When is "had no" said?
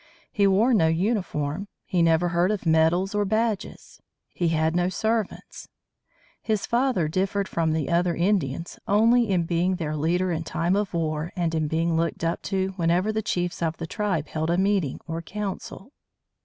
4.47-4.89